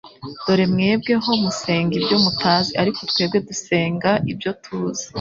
Dore 0.43 0.65
mwebwe 0.73 1.13
ho 1.23 1.31
musenga 1.43 1.93
ibyo 1.99 2.17
mutazi, 2.25 2.71
ariko 2.81 2.99
twebwe 3.09 3.37
dusenga 3.47 4.09
ibyo 4.31 4.51
tuzi, 4.63 5.05